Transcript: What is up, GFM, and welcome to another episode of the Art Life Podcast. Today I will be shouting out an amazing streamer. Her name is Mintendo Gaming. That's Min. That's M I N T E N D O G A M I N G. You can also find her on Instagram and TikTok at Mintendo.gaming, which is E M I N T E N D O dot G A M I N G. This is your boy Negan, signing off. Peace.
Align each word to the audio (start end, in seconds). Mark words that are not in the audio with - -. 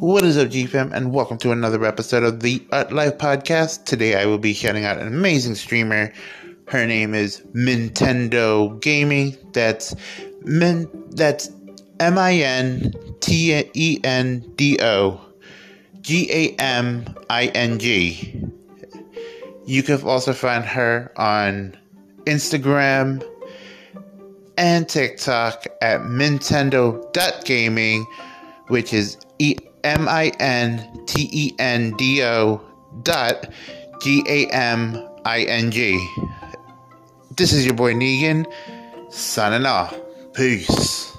What 0.00 0.24
is 0.24 0.38
up, 0.38 0.48
GFM, 0.48 0.94
and 0.94 1.12
welcome 1.12 1.36
to 1.40 1.52
another 1.52 1.84
episode 1.84 2.22
of 2.22 2.40
the 2.40 2.66
Art 2.72 2.90
Life 2.90 3.18
Podcast. 3.18 3.84
Today 3.84 4.18
I 4.18 4.24
will 4.24 4.38
be 4.38 4.54
shouting 4.54 4.86
out 4.86 4.98
an 4.98 5.06
amazing 5.06 5.56
streamer. 5.56 6.10
Her 6.68 6.86
name 6.86 7.14
is 7.14 7.42
Mintendo 7.54 8.80
Gaming. 8.80 9.36
That's 9.52 9.94
Min. 10.40 10.88
That's 11.10 11.50
M 12.00 12.16
I 12.16 12.32
N 12.32 12.94
T 13.20 13.62
E 13.74 14.00
N 14.02 14.40
D 14.56 14.78
O 14.80 15.20
G 16.00 16.32
A 16.32 16.54
M 16.54 17.04
I 17.28 17.48
N 17.48 17.78
G. 17.78 18.42
You 19.66 19.82
can 19.82 20.00
also 20.00 20.32
find 20.32 20.64
her 20.64 21.12
on 21.18 21.76
Instagram 22.24 23.22
and 24.56 24.88
TikTok 24.88 25.66
at 25.82 26.00
Mintendo.gaming, 26.00 28.06
which 28.68 28.94
is 28.94 29.18
E 29.38 29.56
M 29.84 30.08
I 30.08 30.32
N 30.40 31.04
T 31.06 31.28
E 31.32 31.54
N 31.58 31.92
D 31.96 32.22
O 32.22 32.60
dot 33.02 33.48
G 34.02 34.22
A 34.26 34.46
M 34.52 34.96
I 35.24 35.42
N 35.42 35.70
G. 35.70 35.98
This 37.36 37.52
is 37.52 37.64
your 37.64 37.74
boy 37.74 37.94
Negan, 37.94 38.46
signing 39.10 39.66
off. 39.66 39.98
Peace. 40.34 41.09